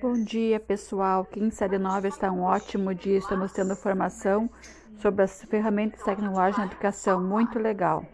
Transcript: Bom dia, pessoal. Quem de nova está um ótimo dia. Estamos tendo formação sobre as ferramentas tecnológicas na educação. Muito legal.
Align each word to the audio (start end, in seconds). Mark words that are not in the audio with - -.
Bom 0.00 0.24
dia, 0.24 0.58
pessoal. 0.58 1.24
Quem 1.24 1.48
de 1.68 1.78
nova 1.78 2.08
está 2.08 2.30
um 2.30 2.42
ótimo 2.42 2.94
dia. 2.94 3.18
Estamos 3.18 3.52
tendo 3.52 3.76
formação 3.76 4.50
sobre 4.96 5.22
as 5.22 5.42
ferramentas 5.44 6.02
tecnológicas 6.02 6.58
na 6.58 6.66
educação. 6.66 7.22
Muito 7.22 7.58
legal. 7.58 8.04